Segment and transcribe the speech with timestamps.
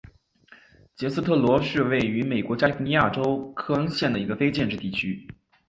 [0.95, 5.27] 杰斯特罗是位于美国加利福尼亚州克恩县的一个非建制地区。